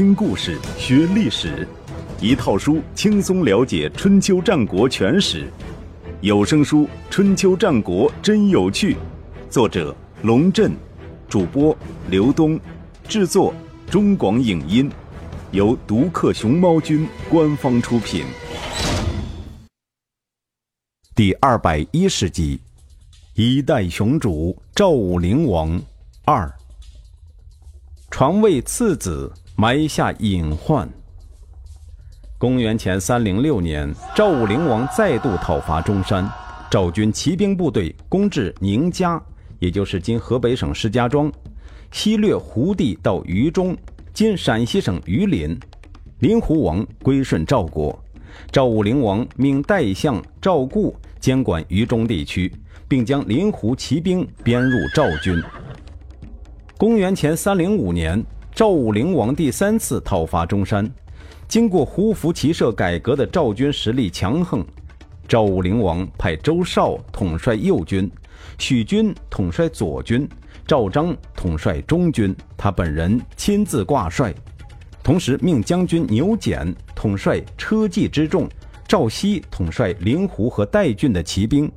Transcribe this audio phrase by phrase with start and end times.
[0.00, 1.68] 听故事学历史，
[2.22, 5.52] 一套书轻松了解春秋战国全史。
[6.22, 8.94] 有声书《春秋战国真有趣》，
[9.50, 10.72] 作者龙震，
[11.28, 11.76] 主播
[12.08, 12.58] 刘东，
[13.06, 13.52] 制作
[13.90, 14.90] 中广影音，
[15.50, 18.24] 由独克熊猫君官方出品。
[21.14, 22.58] 第二百一十集，
[23.34, 25.78] 一代雄主赵武灵王
[26.24, 26.50] 二。
[28.10, 30.88] 传位次子，埋下隐患。
[32.38, 36.26] 公元前三零六年，赵武灵王再度讨伐中山，
[36.70, 39.22] 赵军骑兵部队攻至宁家，
[39.58, 41.30] 也就是今河北省石家庄，
[41.92, 43.76] 西掠胡地到榆中，
[44.14, 45.54] 今陕西省榆林。
[46.20, 48.02] 林胡王归顺赵国，
[48.50, 52.50] 赵武灵王命代相赵固监管榆中地区，
[52.88, 55.38] 并将林胡骑兵编入赵军。
[56.78, 60.88] 公元前三零五年，赵武灵王第三次讨伐中山。
[61.48, 64.64] 经过胡服骑射改革的赵军实力强横，
[65.26, 68.10] 赵武灵王派周绍统帅右军，
[68.58, 70.28] 许军统帅左军，
[70.66, 74.34] 赵章统帅中军，他本人亲自挂帅，
[75.02, 78.48] 同时命将军牛简统帅车骑之众，
[78.86, 81.70] 赵熙统帅灵狐和代郡的骑兵。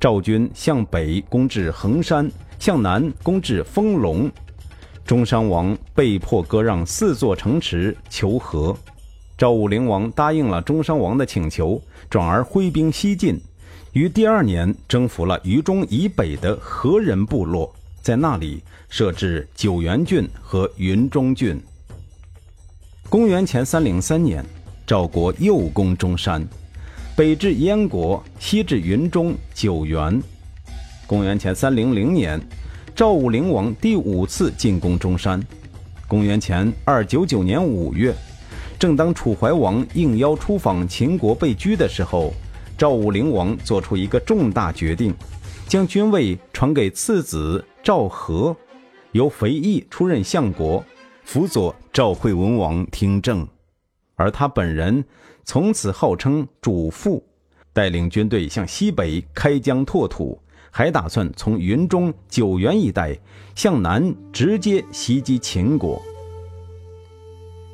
[0.00, 2.30] 赵军向北攻至衡山。
[2.58, 4.30] 向南攻至丰隆，
[5.06, 8.76] 中山王被迫割让四座城池求和。
[9.38, 13.40] 赵武灵王答应了中山王的请求，转而挥兵西进，
[13.92, 21.60] 于第二年征服了渝中以北的何人部落，在那里设置九原郡和云中郡。
[23.08, 24.44] 公元前三零三年，
[24.84, 26.44] 赵国又攻中山，
[27.14, 30.20] 北至燕国，西至云中、九原。
[31.06, 32.40] 公元前三零零年，
[32.96, 35.38] 赵武灵王第五次进攻中山。
[36.08, 38.14] 公元前二九九年五月，
[38.78, 42.32] 正当楚怀王应邀出访秦国被拘的时候，
[42.78, 45.14] 赵武灵王做出一个重大决定，
[45.68, 48.56] 将军位传给次子赵和，
[49.12, 50.82] 由肥义出任相国，
[51.22, 53.46] 辅佐赵惠文王听政，
[54.14, 55.04] 而他本人
[55.44, 57.22] 从此号称主父，
[57.74, 60.40] 带领军队向西北开疆拓土。
[60.76, 63.18] 还打算从云中九原一带
[63.54, 65.98] 向南直接袭击秦国。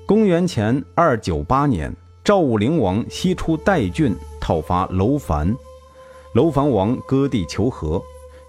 [0.07, 1.93] 公元前二九八年，
[2.23, 5.53] 赵武灵王西出代郡讨伐楼烦，
[6.37, 8.01] 楼烦王割地求和，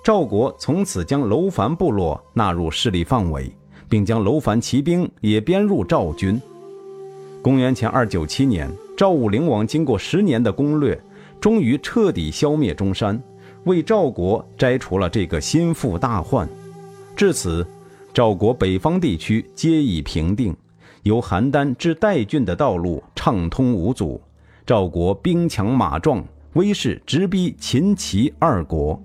[0.03, 3.51] 赵国从此将楼烦部落纳入势力范围，
[3.89, 6.39] 并将楼烦骑兵也编入赵军。
[7.41, 11.01] 公元前二九七年，赵武灵王经过十年的攻略，
[11.41, 13.19] 终于彻底消灭中山。
[13.65, 16.47] 为赵国摘除了这个心腹大患，
[17.15, 17.65] 至此，
[18.13, 20.55] 赵国北方地区皆已平定，
[21.03, 24.21] 由邯郸至代郡的道路畅通无阻，
[24.65, 29.01] 赵国兵强马壮，威势直逼秦齐二国。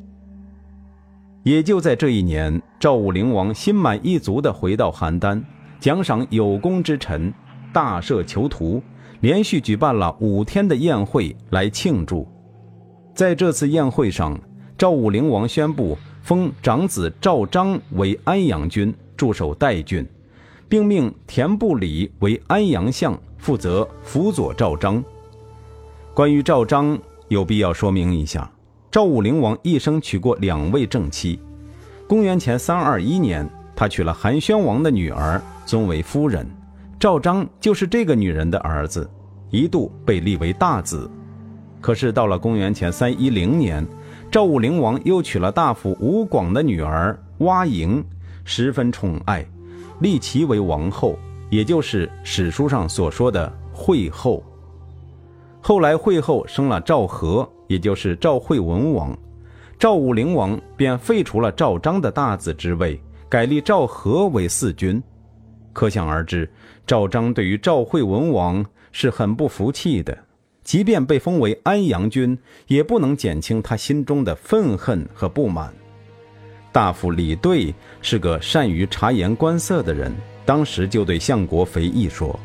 [1.45, 5.41] 也就在这一年，赵武灵王心满意足地回到邯郸，
[5.79, 7.33] 奖赏有功之臣，
[7.73, 8.83] 大赦囚徒，
[9.21, 12.27] 连续举办了五天的宴会来庆祝。
[13.15, 14.39] 在这次宴会上，
[14.79, 20.07] 赵武灵王宣布封长子赵章为安阳君，驻守代郡，
[20.69, 25.03] 并命田不礼为安阳相，负责辅佐赵章。
[26.15, 26.97] 关于赵章，
[27.27, 28.49] 有必要说明一下：
[28.89, 31.41] 赵武灵王一生娶过两位正妻。
[32.07, 36.49] 公元前三二一年，他娶了韩宣王的女儿，尊为夫人。
[37.01, 39.11] 赵章就是这个女人的儿子，
[39.51, 41.11] 一度被立为大子。
[41.81, 43.85] 可是到了公元前三一零年，
[44.31, 48.05] 赵武灵王又娶了大夫吴广的女儿蛙莹，
[48.45, 49.43] 十分宠爱，
[50.01, 51.19] 立其为王后，
[51.49, 54.45] 也就是史书上所说的惠后。
[55.63, 59.17] 后来惠后生了赵和，也就是赵惠文王，
[59.79, 63.01] 赵武灵王便废除了赵章的大子之位，
[63.31, 65.03] 改立赵和为四君。
[65.73, 66.51] 可想而知，
[66.87, 68.63] 赵章对于赵惠文王
[68.93, 70.17] 是很不服气的。
[70.69, 72.37] 即便被封为安阳君，
[72.67, 75.73] 也不能减轻他心中的愤恨和不满。
[76.71, 80.13] 大夫李兑是个善于察言观色的人，
[80.45, 82.39] 当时就对相国肥义说：“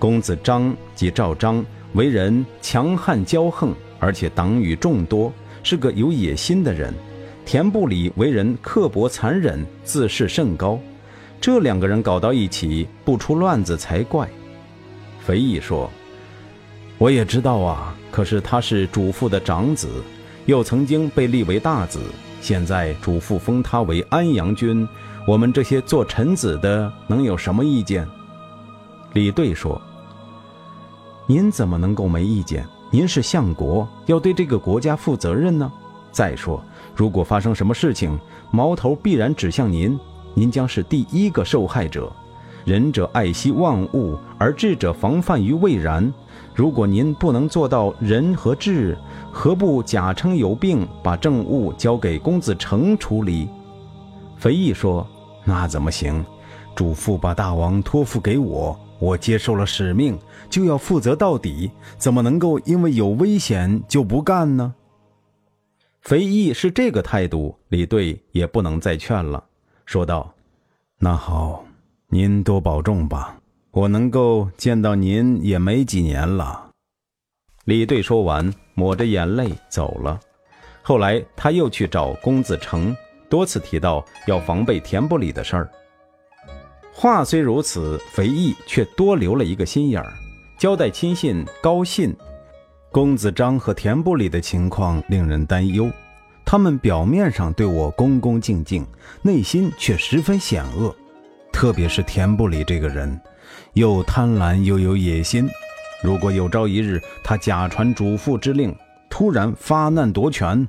[0.00, 1.62] 公子张及赵章，
[1.92, 5.30] 为人强悍骄横，而且党羽众多，
[5.62, 6.94] 是个有野心的人。
[7.44, 10.80] 田不礼为人刻薄残忍，自视甚高。
[11.42, 14.26] 这两个人搞到一起，不出乱子才怪。”
[15.20, 15.90] 肥义说。
[17.00, 19.88] 我也知道啊，可是他是主父的长子，
[20.44, 21.98] 又曾经被立为大子，
[22.42, 24.86] 现在主父封他为安阳君，
[25.26, 28.06] 我们这些做臣子的能有什么意见？
[29.14, 29.80] 李兑说
[31.26, 32.66] ：“您怎么能够没意见？
[32.90, 35.72] 您是相国，要对这个国家负责任呢。
[36.12, 36.62] 再说，
[36.94, 38.20] 如果发生什么事情，
[38.50, 39.98] 矛头必然指向您，
[40.34, 42.12] 您将是第一个受害者。
[42.64, 46.12] 仁者爱惜万物，而智者防范于未然。
[46.54, 48.96] 如果您不能做到仁和智，
[49.32, 53.48] 何不假称有病，把政务交给公子成处理？”
[54.36, 55.06] 肥义说
[55.44, 56.24] ：“那怎么行？
[56.74, 60.18] 主父把大王托付给我。”我接受了使命，
[60.50, 64.74] 就要负责到底，怎么能够因为有危险就不干呢？
[66.02, 69.42] 肥义是这个态度，李队也不能再劝了，
[69.86, 70.30] 说道
[71.00, 71.64] ：“那好，
[72.12, 73.36] 您多保重吧。
[73.70, 76.70] 我能够见到您也没几年了。”
[77.66, 80.18] 李队说完，抹着眼泪走了。
[80.82, 82.96] 后来他又去找公子成，
[83.28, 85.70] 多次提到要防备田不礼的事儿。
[86.92, 90.12] 话虽如此，肥义却多留了一个心眼儿，
[90.58, 92.12] 交代亲信高信、
[92.90, 95.88] 公子张和田不里的情况令人担忧。
[96.44, 98.84] 他们表面上对我恭恭敬敬，
[99.22, 100.92] 内心却十分险恶。
[101.60, 103.20] 特别是田部里这个人，
[103.74, 105.46] 又贪婪又有野心。
[106.02, 108.74] 如果有朝一日他假传主父之令，
[109.10, 110.66] 突然发难夺权，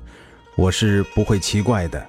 [0.54, 2.06] 我是不会奇怪的。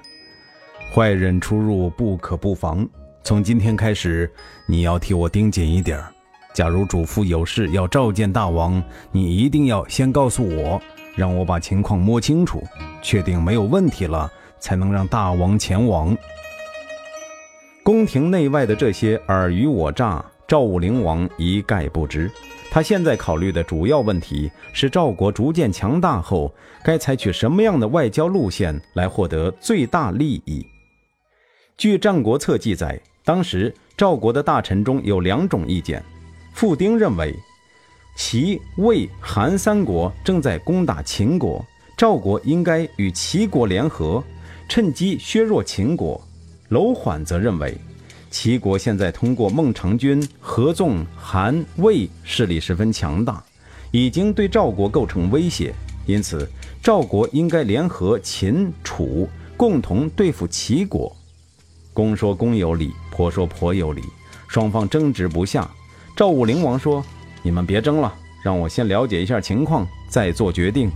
[0.92, 2.86] 坏人出入不可不防。
[3.22, 4.30] 从今天开始，
[4.66, 6.12] 你要替我盯紧一点儿
[6.52, 10.78] 假如主父有事要召见大王，你一定要先告诉我，
[11.16, 12.62] 让我把情况摸清楚，
[13.00, 14.30] 确定没有问题了，
[14.60, 16.14] 才能让大王前往。
[17.84, 22.30] 宫廷内外的这些尔虞我诈，赵武灵王一概不知。
[22.70, 26.50] 他现在考虑的主要问题是，赵国逐渐强大后，
[26.82, 30.66] 该采取什么样的外交路线来获得最大利益？
[31.76, 32.98] 据《战国策》记载。
[33.22, 36.02] 当时赵国的大臣中有两种意见，
[36.52, 37.34] 傅丁认为，
[38.16, 41.64] 齐、魏、韩三国正在攻打秦国，
[41.96, 44.22] 赵国应该与齐国联合，
[44.68, 46.18] 趁机削弱秦国。
[46.74, 47.78] 楼缓则认为，
[48.32, 53.40] 齐国现在通过孟尝君、合纵、韩、魏势力十分强大，
[53.92, 55.72] 已经对赵国构成威胁，
[56.04, 56.50] 因此
[56.82, 61.14] 赵国应该联合秦、楚，共同对付齐国。
[61.92, 64.02] 公说公有理，婆说婆有理，
[64.48, 65.70] 双方争执不下。
[66.16, 67.04] 赵武灵王说
[67.40, 68.12] ：“你们别争了，
[68.42, 70.90] 让我先了解一下情况，再做决定。”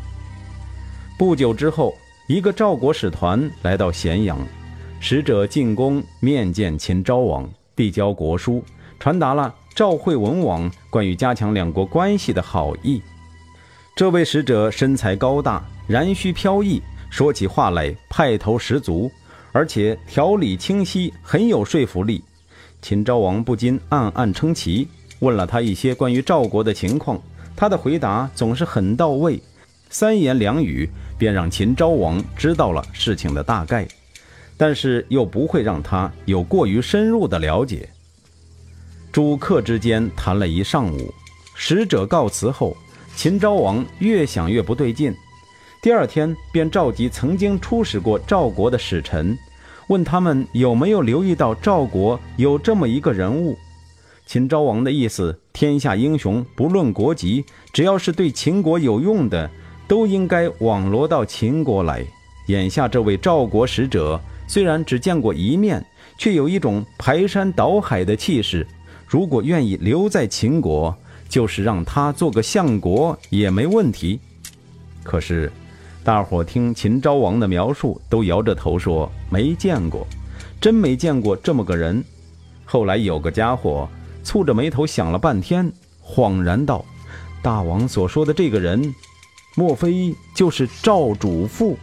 [1.17, 1.95] 不久之后，
[2.27, 4.37] 一个赵国使团来到咸阳，
[5.01, 8.63] 使者进宫面见秦昭王，递交国书，
[8.99, 13.01] 传达了赵惠文王关于加强两国关系的好意。
[13.95, 19.11] 这位使者身材高大，髯须飘逸，说起话来派头十足。
[19.51, 22.23] 而且条理清晰，很有说服力。
[22.83, 24.87] 秦昭王不禁暗暗称奇，
[25.21, 27.21] 问了他一些关于赵国的情况，
[27.57, 29.41] 他的回答总是很到位，
[29.89, 33.89] 三言两语便让秦昭王知道了事情的大概，
[34.59, 37.89] 但是又不会让他有过于深入的了解。
[39.11, 41.15] 主客之间谈了一上午，
[41.55, 42.77] 使者告辞后，
[43.17, 45.15] 秦昭王越想越不对劲，
[45.81, 49.37] 第二天便召集曾经出使过赵国的使臣。
[49.89, 53.57] 问他们有没有留意到赵国有这么一个人物？
[54.27, 59.51] 秦昭王的意思：天下英雄不论国籍，只要是对秦国有用的，
[59.89, 62.05] 都应该网罗到秦国来。
[62.49, 65.87] 眼下这位赵国使者虽然只见过一面，
[66.19, 68.67] 却有一种排山倒海的气势。
[69.07, 70.93] 如果愿意留在秦国，
[71.29, 74.19] 就是让他做个相国也没问题。
[75.05, 75.53] 可是。
[76.05, 80.07] 大伙听秦昭王的描述，都摇着头说没见过，
[80.59, 82.03] 真没见过这么个人。
[82.65, 83.87] 后来有个家伙
[84.25, 85.71] 蹙着眉头想了半天，
[86.03, 86.83] 恍然道
[87.43, 88.95] ：“大王所说的这个人，
[89.55, 91.77] 莫非就是赵主父？”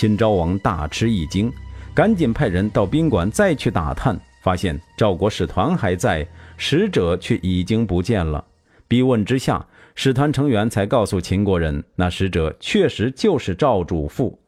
[0.00, 1.52] 秦昭王大吃一惊，
[1.92, 6.26] 赶紧派人到宾馆再去打探，发现赵国使团还在，
[6.56, 8.42] 使者却已经不见了。
[8.88, 9.62] 逼问之下。
[9.96, 14.38] 使团成员才告诉秦国人，那使者确实就是赵主父。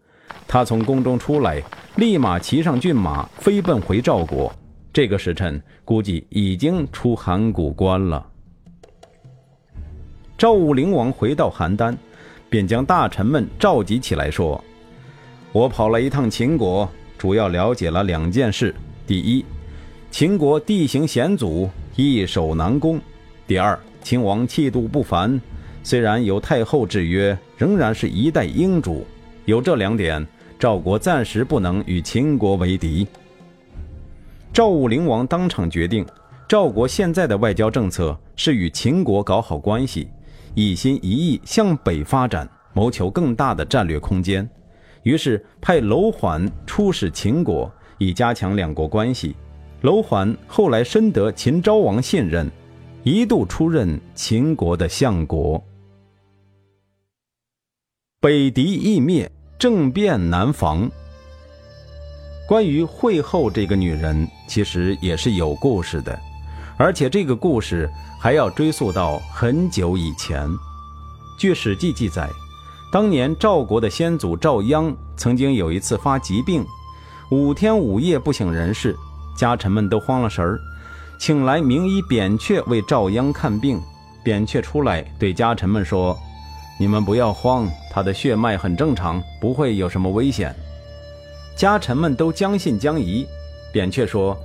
[0.49, 1.63] 他从宫中出来，
[1.97, 4.51] 立马骑上骏马，飞奔回赵国。
[4.91, 8.27] 这个时辰，估计已经出函谷关了。
[10.39, 11.95] 赵武灵王回到邯郸，
[12.49, 14.65] 便将大臣们召集起来，说
[15.53, 18.75] ：“我跑了一趟秦国，主要了解了两件事：
[19.07, 19.45] 第一，
[20.11, 22.99] 秦国地形险阻，易守难攻；
[23.47, 25.41] 第二。”秦王气度不凡，
[25.85, 29.07] 虽然有太后制约，仍然是一代英主。
[29.45, 30.27] 有这两点，
[30.59, 33.07] 赵国暂时不能与秦国为敌。
[34.53, 36.05] 赵武灵王当场决定，
[36.49, 40.09] 赵国现在的外交政策是与秦国搞好关系，
[40.57, 44.51] 一心一意向北发展，谋求更大的战略空间。
[45.03, 49.35] 于是派楼缓出使秦国，以加强两国关系。
[49.81, 52.49] 楼缓后来深得秦昭王信任，
[53.03, 55.61] 一度出任秦国的相国。
[58.21, 59.29] 北狄易灭，
[59.59, 60.89] 政变难防。
[62.47, 66.17] 关于惠后这个女人，其实也是有故事的，
[66.77, 67.91] 而且这个故事
[68.21, 70.49] 还要追溯到很久以前。
[71.37, 72.31] 据《史记》记载。
[72.93, 76.63] 当年赵国的先祖赵鞅曾经有一次发疾病，
[77.31, 78.95] 五天五夜不省人事，
[79.35, 80.61] 家臣们都慌了神儿，
[81.19, 83.81] 请来名医扁鹊为赵鞅看病。
[84.23, 86.15] 扁鹊出来对家臣们说
[86.79, 90.55] ：“你们不要慌，他的血脉很正常，不会有什么危险。”
[91.57, 93.27] 家臣们都将信将疑。
[93.73, 94.37] 扁鹊说：“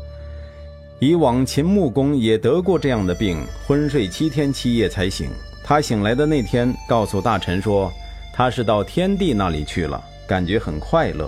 [1.01, 5.27] 以往秦穆公也得过这样的病，昏睡七天七夜才醒。
[5.66, 7.92] 他醒来的那天，告诉大臣说。”
[8.38, 11.27] 他是到天帝那里去了，感觉很快乐。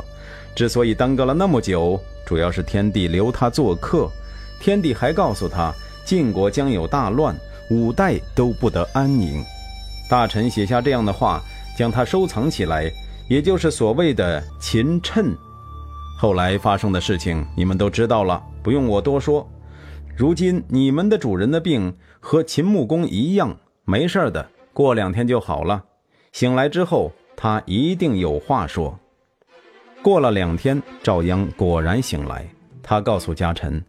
[0.53, 4.07] 之所以耽搁了那么久，主要是天帝留他做客。
[4.59, 5.73] 天帝还告诉他，
[6.05, 7.35] 晋国将有大乱，
[7.71, 9.43] 五代都不得安宁。
[10.07, 11.41] 大臣写下这样的话，
[11.75, 12.91] 将他收藏起来，
[13.27, 15.35] 也就是所谓的秦谶。
[16.15, 19.49] 后来发生的事情，你们都知道了，不用我多说。
[20.15, 25.85] 如今你们的主人的病和秦穆公一样，没事的，过两天就好了。
[26.31, 28.97] 醒来之后，他一定有话说。
[30.01, 32.47] 过了两天，赵鞅果然醒来。
[32.81, 33.83] 他告诉家臣：“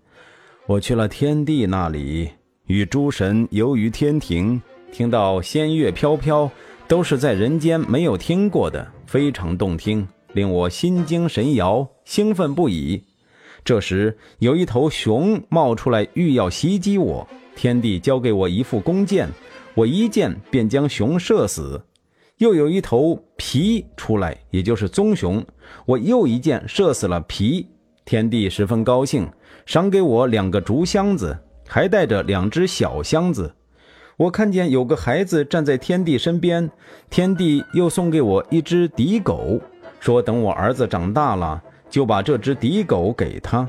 [0.67, 2.29] 我去了天帝那里，
[2.67, 4.61] 与诸神游于天庭，
[4.93, 6.51] 听到仙乐飘飘，
[6.89, 13.03] 都是在人间没有听过的，非常动听，令我心惊神摇，兴奋不已。
[13.65, 17.27] 这时，有一头熊冒出来，欲要袭击我。
[17.55, 19.29] 天帝交给我一副弓箭，
[19.75, 21.81] 我一箭便将熊射死。”
[22.41, 25.45] 又有一头皮出来，也就是棕熊，
[25.85, 27.67] 我又一箭射死了皮。
[28.07, 29.29] 天帝十分高兴，
[29.67, 33.55] 赏给我两个竹箱子，还带着两只小箱子。
[34.17, 36.71] 我看见有个孩子站在天帝身边，
[37.11, 39.61] 天帝又送给我一只敌狗，
[40.01, 43.69] 说等我儿子长大了，就把这只敌狗给他。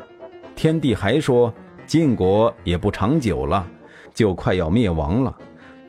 [0.55, 1.53] 天帝还说，
[1.85, 3.67] 晋国也不长久了，
[4.13, 5.37] 就快要灭亡了。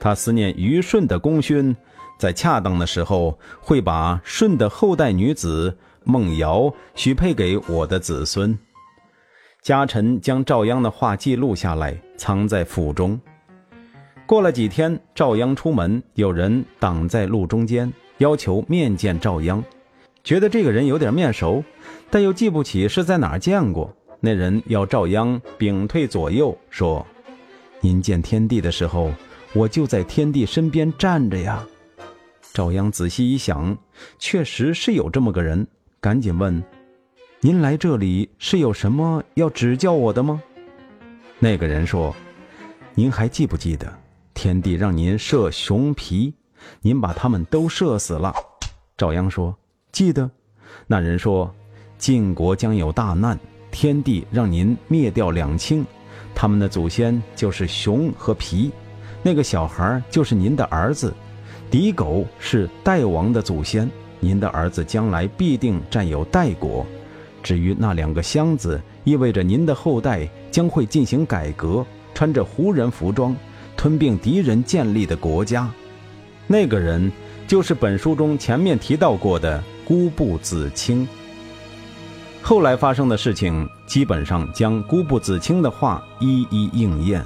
[0.00, 1.76] 他思念虞舜的功勋。
[2.22, 8.56] 在恰当的时候，会把舜的后代女子孟瑶许配给我的子孙。
[9.60, 13.20] 家臣将赵鞅的话记录下来，藏在府中。
[14.24, 19.60] 过了几天，赵鞅出门，有人挡在路中间，要求面见赵鞅。
[20.22, 21.64] 觉得这个人有点面熟，
[22.08, 23.92] 但又记不起是在哪儿见过。
[24.20, 27.04] 那人要赵鞅屏退左右，说
[27.82, 29.10] ：“您见天地的时候，
[29.52, 31.66] 我就在天地身边站着呀。”
[32.52, 33.74] 赵鞅仔细一想，
[34.18, 35.66] 确实是有这么个人，
[36.00, 36.62] 赶紧问
[37.40, 40.42] ：“您来这里是有什么要指教我的吗？”
[41.40, 42.14] 那个人说
[42.94, 43.90] ：“您还记不记得
[44.34, 46.34] 天帝让您射熊皮，
[46.82, 48.34] 您把他们都射死了？”
[48.98, 49.56] 赵鞅说
[49.90, 50.30] ：“记得。”
[50.86, 51.50] 那人说
[51.96, 53.38] ：“晋国将有大难，
[53.70, 55.86] 天帝让您灭掉两卿，
[56.34, 58.70] 他们的祖先就是熊和皮，
[59.22, 61.14] 那个小孩就是您的儿子。”
[61.72, 66.84] 狄狗是代王的祖先，您的儿子将来必定占有代国。
[67.42, 73.34] 至于那两个箱子，意味着您的后代将会进行改革，穿着胡人服装，
[73.74, 75.66] 吞并敌人建立的国家。
[76.46, 77.10] 那个人
[77.48, 81.08] 就是本书中前面提到过的孤布子清。
[82.42, 87.24] 后来发生的事情，基本上将孤布子清的话一一应验。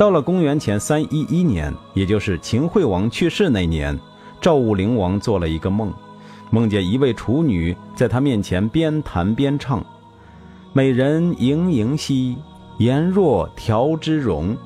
[0.00, 4.00] 到了公元前三一一年，也就是秦惠王去世那年，
[4.40, 5.92] 赵武灵王做了一个梦，
[6.48, 9.84] 梦见一位处女在他面前边弹边唱
[10.72, 12.38] ：“美人盈盈兮，
[12.78, 14.56] 颜若条之容，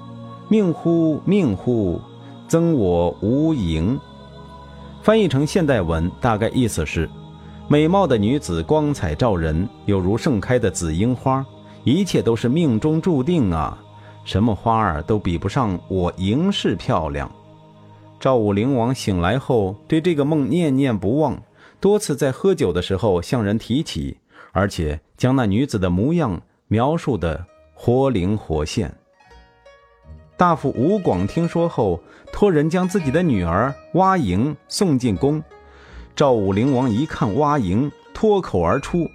[0.49, 2.01] 命乎命乎，
[2.47, 3.99] 增我无盈。”
[5.03, 7.11] 翻译成现代文，大概意思是：
[7.67, 11.45] 美貌的女子光彩照人，有如盛开的紫樱花，
[11.83, 13.77] 一切都是命中注定啊。
[14.25, 17.31] 什么花儿都比不上我赢氏漂亮。
[18.19, 21.41] 赵武灵王醒来后，对这个梦念念不忘，
[21.79, 24.17] 多次在喝酒的时候向人提起，
[24.53, 28.93] 而且将那女子的模样描述得活灵活现。
[30.37, 32.01] 大夫吴广听说后，
[32.33, 35.43] 托人将自己的女儿蛙莹送进宫。
[36.17, 39.09] 赵武灵王一看蛙莹，脱口而出：“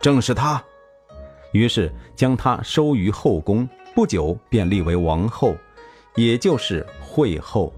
[0.00, 0.62] 正是她。”
[1.52, 3.68] 于是将她收于后宫。
[3.96, 5.56] 不久便立为王后，
[6.16, 7.72] 也就是惠后。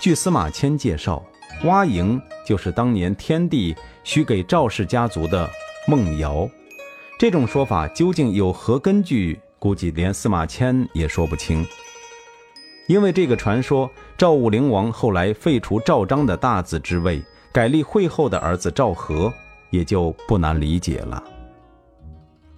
[0.00, 1.24] 据司马迁介绍，
[1.62, 5.48] 蛙营就是当年天帝许给赵氏家族的
[5.86, 6.50] 梦瑶。
[7.16, 9.38] 这种说法究竟有何根据？
[9.60, 11.64] 估计连司马迁也说不清。
[12.88, 17.22] 因为这个传说，赵武灵王后来废除赵章的大子之位，
[17.52, 19.32] 改立惠后的儿子赵和，
[19.70, 21.22] 也就不难理解了。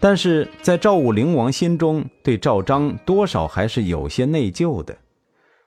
[0.04, 4.94] 但是在赵武灵王心中，对赵章多少还是有些内疚的。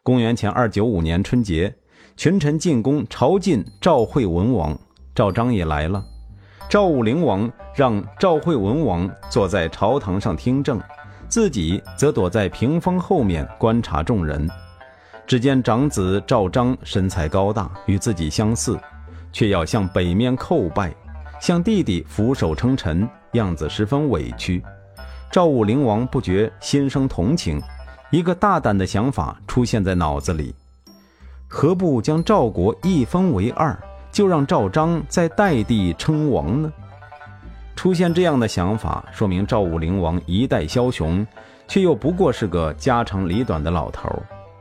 [0.03, 1.73] 公元前二九五年春节，
[2.15, 4.77] 群臣进宫朝觐赵惠文王，
[5.15, 6.05] 赵章也来了。
[6.69, 10.79] 赵武灵王让赵惠文王坐在朝堂上听政。
[11.27, 14.47] 自己则躲在屏风后面观察众人。
[15.25, 18.79] 只见长子赵章身材高大，与自己相似，
[19.33, 20.93] 却要向北面叩拜，
[21.41, 24.61] 向弟弟俯首称臣，样子十分委屈。
[25.31, 27.61] 赵武灵王不觉心生同情，
[28.11, 30.53] 一个大胆的想法出现在脑子里：
[31.47, 33.77] 何不将赵国一分为二，
[34.11, 36.71] 就让赵章在代地称王呢？
[37.75, 41.25] 出现这样的想法，说明赵武灵王一代枭雄，
[41.67, 44.09] 却又不过是个家长里短的老头。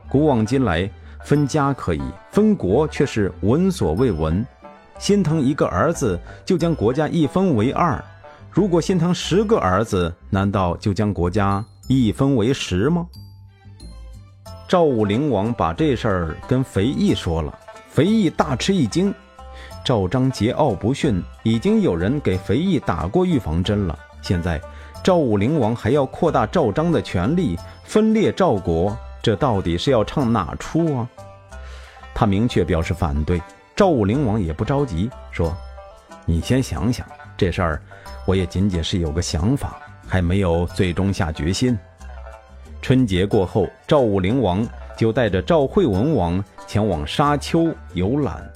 [0.09, 0.89] 古往今来，
[1.23, 4.45] 分家可以，分国却是闻所未闻。
[4.99, 7.99] 心疼一个儿子，就将国家一分为二；
[8.51, 13.07] 如果心疼十个儿子，难道就将国家一分为十吗？
[14.67, 17.57] 赵武灵王把这事儿跟肥义说了，
[17.89, 19.13] 肥义大吃一惊。
[19.85, 23.97] 赵章桀骜不驯，已经有人给肥义打过预防针了。
[24.21, 24.59] 现在
[25.03, 31.09] 赵武灵王还要扩大赵章的权力，分裂赵国，这到底是要唱哪出啊？
[32.13, 33.41] 他明确表示反对。
[33.75, 35.55] 赵武灵王也不着急，说
[36.25, 37.81] ：“你先想想这事儿，
[38.27, 41.75] 我也仅仅是有个想法，还没有最终下决心。”
[42.79, 44.63] 春节过后，赵武灵王
[44.95, 48.47] 就带着赵惠文王前往沙丘游览。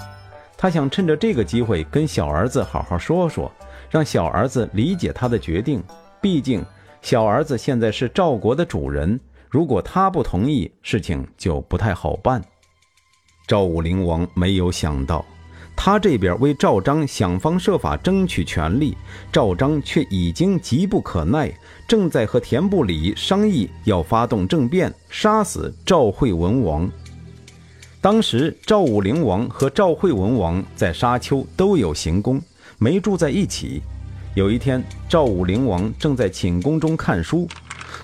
[0.55, 3.51] 他想趁着这个机会跟小儿子好好说说，
[3.89, 5.83] 让小儿子理解他的决定。
[6.21, 6.63] 毕竟
[7.01, 12.39] 小儿子现在是赵国的主人，如果他不同意，事情就不太好办。
[13.47, 15.25] 赵武灵王没有想到，
[15.83, 18.95] 他这边为赵章想方设法争取权力，
[19.31, 21.51] 赵章却已经急不可耐，
[21.87, 26.87] 正在和田不礼商议要发动政变，杀死赵惠文王。
[27.99, 32.39] 当时赵武灵王和赵惠文王在沙丘都有行宫，
[32.77, 33.81] 没住在一起。
[34.35, 37.47] 有一天，赵武灵王正在寝宫中看书，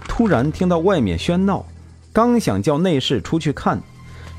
[0.07, 1.63] 突然听到外面喧闹，
[2.11, 3.79] 刚想叫内侍出去看，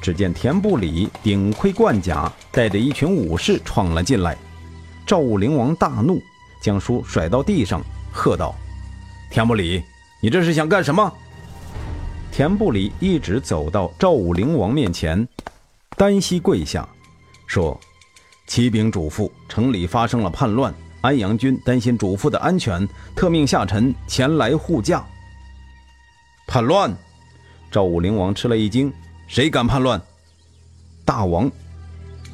[0.01, 4.37] 只见田不礼顶盔贯甲，带着一群武士闯了进来。
[5.07, 6.23] 赵武灵王大怒，
[6.61, 7.83] 将书甩到地上，
[8.13, 8.55] 喝道
[9.31, 9.83] ：“田不礼，
[10.21, 11.13] 你这是想干什么？”
[12.31, 15.27] 田不礼一直走到赵武灵王面前。
[15.97, 16.89] 单膝跪下，
[17.47, 17.79] 说
[18.47, 25.05] ：“启禀主父，城里发生了叛乱，安阳君担心主父的安全，特命下臣前来护驾。”
[26.47, 26.97] 叛乱！
[27.71, 28.93] 赵武灵王吃了一惊
[29.29, 30.01] ：“谁敢叛乱？”
[31.05, 31.51] 大王，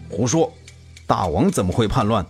[0.09, 0.50] 胡说！
[1.07, 2.24] 大王怎么会叛乱？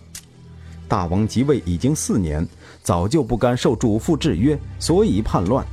[0.89, 2.47] 大王即位已经四年，
[2.83, 5.65] 早就不甘受主父制约，所以叛乱。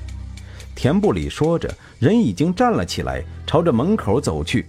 [0.75, 4.67] 田不礼说着，人已经站了起来，朝着门口走去。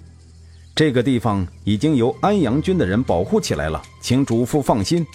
[0.74, 5.06] 这个地方已经由安阳军的人保护起来了，请主父放心。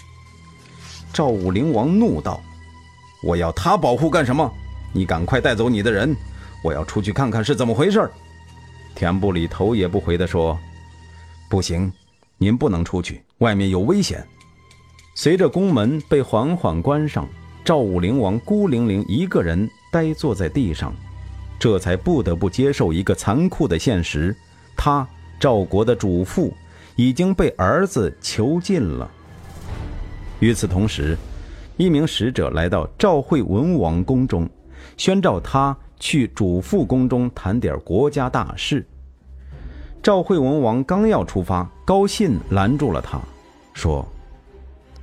[1.12, 2.40] 赵武灵王怒道
[3.24, 4.50] ：“我要他保护干什么？
[4.92, 6.16] 你赶快带走你的人，
[6.62, 8.08] 我要出去看看是怎么回事。”
[8.94, 10.58] 田不礼头也不回地说
[11.48, 11.92] ：“不行，
[12.36, 14.26] 您不能出去，外面有危险。”
[15.14, 17.28] 随着宫门被缓缓关上，
[17.64, 20.94] 赵武灵王孤零零一个人呆坐在地上，
[21.58, 24.36] 这才不得不接受一个残酷的现实：
[24.76, 25.06] 他。
[25.40, 26.52] 赵国的主父
[26.96, 29.08] 已经被儿子囚禁了。
[30.40, 31.16] 与此同时，
[31.76, 34.50] 一名使者来到赵惠文王宫中，
[34.96, 38.86] 宣召他去主父宫中谈点国家大事。
[40.02, 43.20] 赵惠文王刚要出发，高信拦住了他，
[43.74, 44.06] 说：“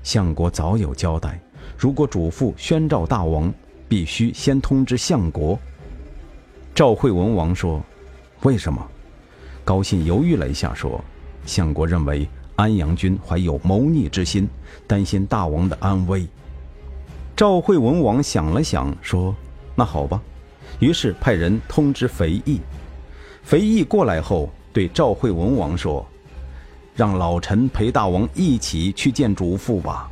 [0.04, 1.40] 相国早有交代，
[1.78, 3.54] 如果主父宣召大王，
[3.90, 5.60] 必须先通知相国。”
[6.74, 7.82] 赵惠文王说
[8.44, 8.86] ：“为什么？”
[9.66, 11.04] 高信犹豫了一下，说
[11.46, 14.48] ：“相国认为安阳君怀有谋逆之心，
[14.88, 16.26] 担心大王的安危。”
[17.36, 19.36] 赵惠文王想了想，说
[19.76, 20.22] ：“那好吧。”
[20.80, 22.60] 于是派人通知肥义。
[23.44, 26.06] 肥义过来后，对赵惠文王说
[26.96, 30.10] ：“让老臣陪大王一起去见主父吧。”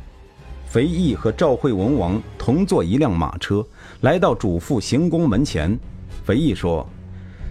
[0.66, 3.64] 肥义和赵惠文王同坐一辆马车，
[4.00, 5.78] 来到主父行宫门前。
[6.24, 6.84] 肥义说：“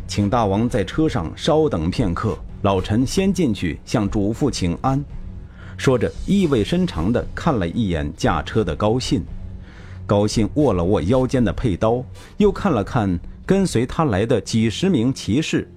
[0.08, 5.04] 请大王在车上稍等片刻，老臣先进去向主父请安。”
[5.78, 9.24] 说着，意味深长地看了一眼驾车的高信。
[10.14, 12.06] 高兴握了握腰间的佩刀，
[12.38, 15.68] 又看了看跟随他来的几十名骑士，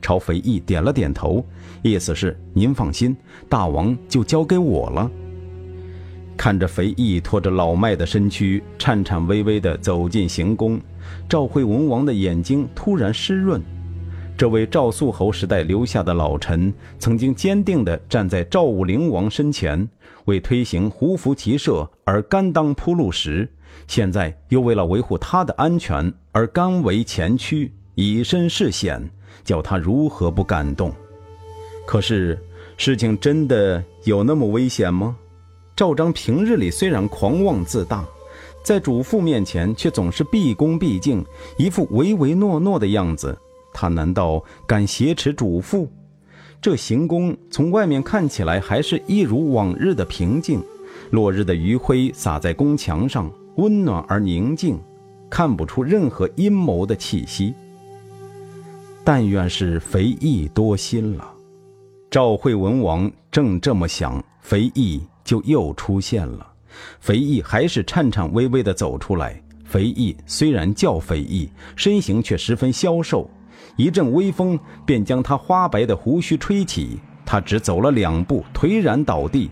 [0.00, 1.44] 朝肥义点了点头，
[1.82, 3.16] 意思是：“您放心，
[3.48, 5.10] 大王就交给我了。”
[6.38, 10.80] 看着肥义拖着老迈的身躯，颤颤巍巍地走进行宫，
[11.28, 13.60] 赵惠文王的眼睛突然湿润。
[14.36, 19.88] 这位赵肃侯时代留下的老臣，曾经坚定地站在赵武灵王身前，
[20.24, 23.48] 为推行胡服骑射而甘当铺路石，
[23.86, 29.08] 现在又为了维护他的安全而甘为前驱，以身试险，
[29.44, 30.92] 叫他如何不感动？
[31.86, 32.36] 可是，
[32.76, 35.16] 事情真的有那么危险吗？
[35.76, 38.04] 赵章平日里虽然狂妄自大，
[38.64, 41.24] 在主父面前却总是毕恭毕敬，
[41.56, 43.38] 一副唯唯诺诺的样子。
[43.74, 45.90] 他难道敢挟持主父？
[46.62, 50.62] 这行宫从外面看起来还是一如往日的平静，
[51.10, 54.80] 落日的余晖洒在宫墙上，温暖而宁静，
[55.28, 57.52] 看不出任何阴谋的气息。
[59.04, 61.30] 但愿是肥义多心了。
[62.10, 65.02] 赵惠文王正这么想，肥义。
[65.24, 66.46] 就又出现了，
[67.00, 69.42] 肥义还是颤颤巍巍地走出来。
[69.64, 73.30] 肥义虽然叫肥义，身形却十分消瘦，
[73.76, 76.98] 一阵微风便将他花白的胡须吹起。
[77.26, 79.50] 他只走了两步，颓然倒地，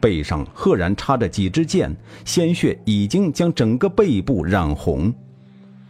[0.00, 5.14] 背上赫然插着几支箭，鲜血已经将整个背部染红。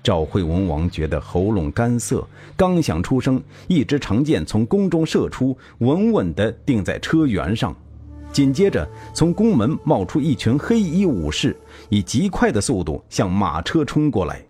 [0.03, 7.75] 赵惠文王觉得喉咙干涩，刚想出声，一支长箭从宫中射出，稳稳地定在车辕上。
[8.33, 11.57] 紧接着，从宫门冒出一群黑衣武士，
[11.89, 14.45] 以极快的速度向马车冲过来。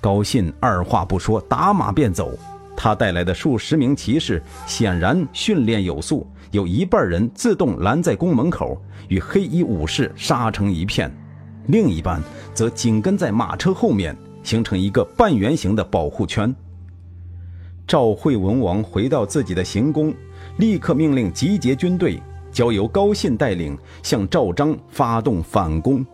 [0.00, 2.32] 高信二话不说，打马便走。
[2.76, 11.10] 他带来的数十名骑士显然训练有素，有一半人自动拦在宫门口，与黑衣武士杀成一片；
[11.66, 12.22] 另一半
[12.54, 16.54] 则紧跟在马车后面，形成一个半圆形的保护圈。
[17.86, 20.14] 赵惠文王回到自己的行宫，
[20.56, 22.20] 立刻命令集结军队。
[22.50, 26.04] 交由高信带领向赵章发动反攻。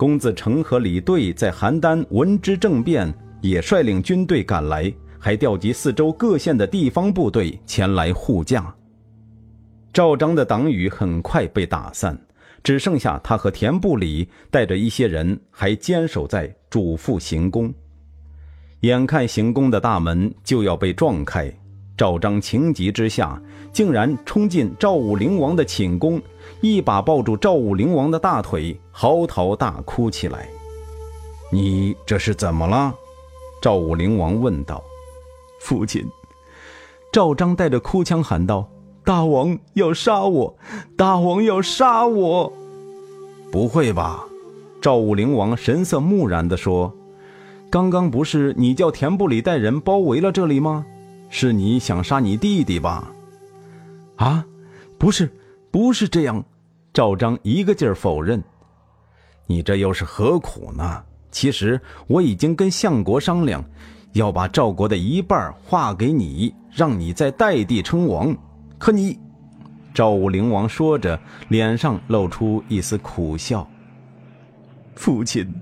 [0.00, 8.74] 公子成和李队在邯郸闻之政变，也率领军队赶来，还调集四周各县的地方部队前来护驾。
[9.92, 12.18] 赵章的党羽很快被打散，
[12.62, 17.70] 只剩下他和田不礼带着一些人还坚守在主父行宫。
[18.80, 21.52] 眼看行宫的大门就要被撞开。
[21.94, 23.38] 赵章情急之下，
[23.70, 26.18] 竟然冲进赵武灵王的寝宫，
[26.60, 30.48] 一把抱住赵武灵王的大腿，嚎啕大哭起来。
[31.50, 32.94] “你这是怎么了？”
[33.60, 34.82] 赵武灵王问道。
[35.60, 36.06] “父亲！”
[37.12, 38.68] 赵章带着哭腔喊道
[39.04, 40.56] ，“大王要杀我！
[40.96, 42.52] 大王要杀我
[43.50, 44.24] ！”“不会吧？”
[44.80, 46.94] 赵武灵王神色木然地说
[47.68, 50.86] ，“刚刚不是你叫田不里带人包围了这里吗？”
[51.32, 53.12] 是你想杀你弟弟吧？
[54.16, 54.44] 啊，
[54.98, 55.30] 不是，
[55.70, 56.44] 不是这样。
[56.92, 58.42] 赵章一个劲儿否认。
[59.46, 61.02] 你这又是何苦呢？
[61.30, 63.64] 其实我已经跟相国商量，
[64.12, 68.36] 要把赵国的一半划给你，让你在代地称王。
[68.78, 69.18] 可你……
[69.94, 73.68] 赵武灵王说着，脸上露出一丝苦笑。
[74.96, 75.52] 父亲，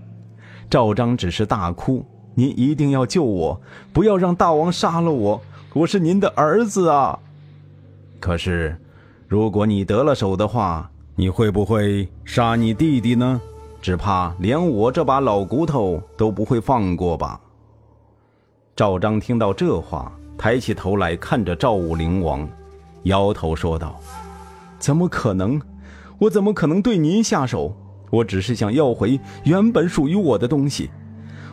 [0.70, 2.04] 赵章只是大哭。
[2.34, 3.60] 您一定要救我，
[3.92, 5.42] 不要让大王杀了我。
[5.74, 7.18] 我是您的儿子啊！
[8.20, 8.80] 可是，
[9.26, 13.40] 如果你得了手的话，你会不会杀你弟弟呢？
[13.82, 17.40] 只怕连我这把老骨头都不会放过吧。
[18.76, 22.48] 赵章听到这话，抬起头来看着赵武灵王，
[23.02, 23.98] 摇头说道
[24.78, 25.60] ：“怎么可能？
[26.20, 27.74] 我怎么可能对您下手？
[28.12, 30.88] 我只是想要回原本属于我的东西。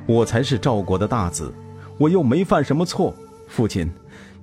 [0.05, 1.51] 我才是赵国的大子，
[1.97, 3.11] 我又没犯什么错，
[3.47, 3.89] 父亲。”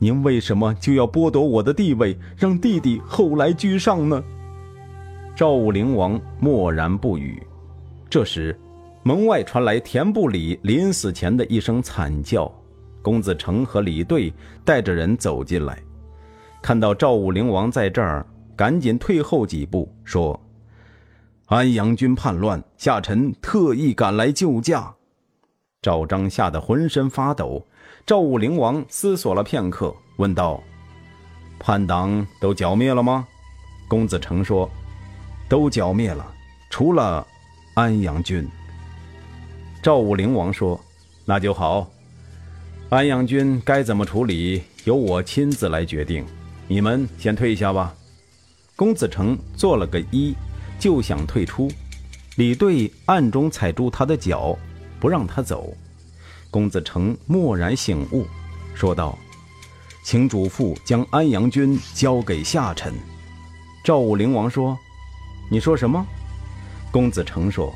[0.00, 4.20] 您为什么就要剥夺我的地位，让弟弟后来居上呢？
[5.34, 7.42] 赵武灵王默然不语。
[8.10, 8.58] 这时，
[9.02, 12.52] 门外传来田不里临死前的一声惨叫。
[13.00, 14.32] 公子成和李队
[14.64, 15.76] 带着人走进来，
[16.62, 20.38] 看到赵武灵王在这儿，赶紧退后几步，说
[21.46, 24.94] ：“安阳军叛乱，下臣特意赶来救驾。”
[25.82, 27.66] 赵章吓得浑身发抖。
[28.06, 30.62] 赵武灵王思索了片刻，问道
[31.58, 33.26] ：“叛党都剿灭了吗？”
[33.88, 34.70] 公子成说
[35.52, 36.26] ：“都剿灭了，
[36.70, 37.26] 除了
[37.74, 38.48] 安阳君。
[39.82, 40.80] 赵武灵王说
[41.26, 41.90] ：“那就好，
[42.88, 46.24] 安阳君该怎么处理，由我亲自来决定。
[46.66, 47.94] 你们先退下吧。”
[48.74, 50.34] 公子成做了个揖，
[50.78, 51.70] 就想退出。
[52.36, 54.56] 李队暗中踩住他的脚，
[54.98, 55.70] 不让他走。
[56.50, 58.26] 公子成蓦然醒悟，
[58.74, 59.18] 说道
[60.02, 62.94] ：“请主父将安阳君交给下臣。”
[63.84, 64.78] 赵武灵王说
[65.50, 66.06] ：“你说什么？”
[66.90, 67.72] 公子成说：“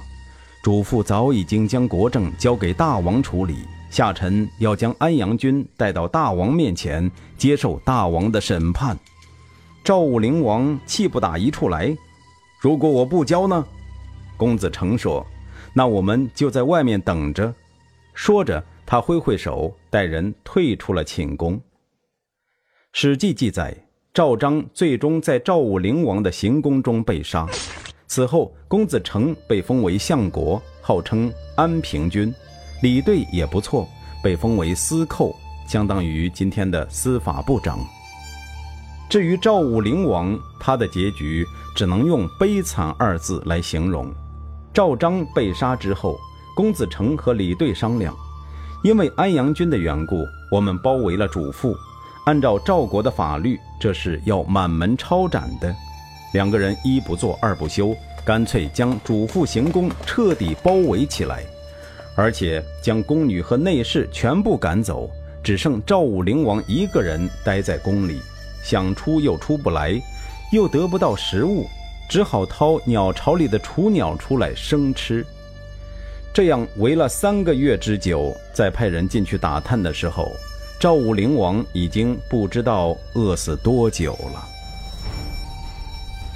[0.63, 8.99] 主父早已经将国政交给大王处理，下臣要将安阳君带到大王面前，接受大王的审判。”
[9.85, 11.97] 赵武灵王气不打一处来
[12.61, 13.65] ：“如果我不交呢？”
[14.37, 15.25] 公子成说
[15.73, 17.55] ：“那我们就在外面等着。”
[18.13, 21.57] 说着，他挥挥手，带人退出了寝宫。
[22.93, 23.86] 《史记》记载，
[24.17, 27.47] 赵章最终在赵武灵王的行宫中被杀。
[28.07, 32.33] 此后，公子成被封为相国，号称安平君；
[32.83, 33.87] 李队也不错，
[34.25, 35.37] 被封为司寇，
[35.69, 37.79] 相当于今天的司法部长。
[39.11, 44.11] 至于赵武灵王，他的结局只能用悲惨二字来形容。
[44.73, 46.17] 赵章被杀之后，
[46.57, 48.17] 公子成和李队商量，
[48.83, 51.77] 因为安阳君的缘故，我们包围了主父。
[52.27, 55.73] 按照赵国的法律，这是要满门抄斩的。
[56.33, 61.45] 两个人一不做二不休，干脆将主父行宫彻底包围起来，
[62.17, 65.09] 而且将宫女和内侍全部赶走，
[65.41, 68.21] 只剩赵武灵王一个人待在宫里，
[68.61, 69.95] 想出又出不来，
[70.51, 71.65] 又得不到食物。
[72.09, 75.25] 只好掏鸟巢里的雏鸟出来生吃，
[76.33, 80.31] 这样围了三个月之久，在派人进去打探的时候，
[80.79, 84.47] 赵武灵王已经不知道饿死多久了。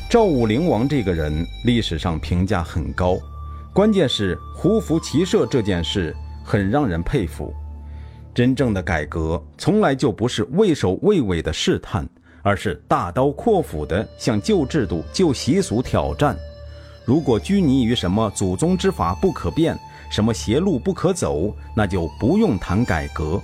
[0.08, 3.18] 赵武灵王这个人历史上评价很高，
[3.72, 7.52] 关键是胡服骑射这件事很让人佩服。
[8.34, 12.08] 真正的改革从来就不是畏首畏尾的试探。
[12.42, 16.34] 而是大刀阔斧的向旧制度、旧习俗挑战。
[17.04, 19.78] 如果拘泥于什么祖宗之法不可变，
[20.10, 23.38] 什么邪路不可走，那就不用谈改革。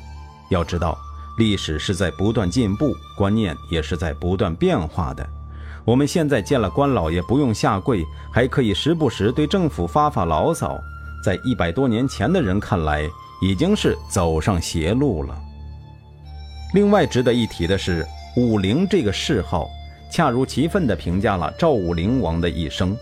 [0.50, 0.98] 要知道，
[1.38, 5.26] 历史是在不断进步，观念也是在不断变化的。
[5.84, 10.78] 我们现在见了官老爷不用下跪，还可以时不时对政府发发牢骚，
[11.24, 13.08] 在一百多年前的人看来，
[13.40, 15.36] 已经是走上邪路了。
[16.74, 18.06] 另外值得一提的是。
[18.38, 19.66] 武陵这个谥号，
[20.12, 22.94] 恰如其分地评价了赵武灵王的一生。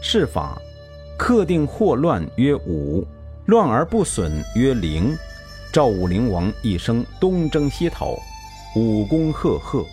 [0.00, 0.56] 谥法，
[1.18, 3.06] 克定祸乱曰武，
[3.44, 5.14] 乱而不损曰灵。
[5.74, 8.16] 赵武灵王一生东征西讨，
[8.76, 9.84] 武功赫赫，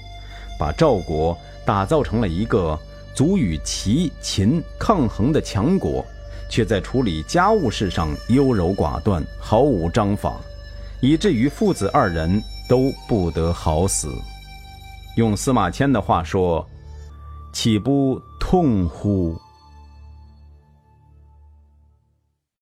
[0.60, 2.80] 把赵国打造成了一个
[3.16, 6.06] 足与齐、秦抗衡的强国，
[6.52, 10.40] 却在处理家务事上优柔寡断，毫无章法，
[11.02, 12.40] 以至于父子二人
[12.70, 14.14] 都不得好死。
[15.16, 16.64] 用司马迁的话说
[17.52, 19.36] ：“岂不痛乎？”